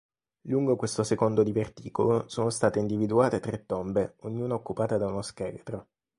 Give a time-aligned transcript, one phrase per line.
[0.47, 5.89] Lungo questo secondo diverticolo sono state individuate tre tombe, ognuna occupata da uno scheletro.